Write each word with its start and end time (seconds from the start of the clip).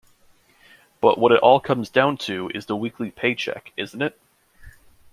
But 0.99 1.19
what 1.19 1.31
it 1.31 1.39
all 1.41 1.59
comes 1.59 1.87
down 1.87 2.17
to 2.25 2.49
is 2.55 2.65
the 2.65 2.75
weekly 2.75 3.11
paycheck, 3.11 3.71
isn't 3.77 4.01
it? 4.01 4.19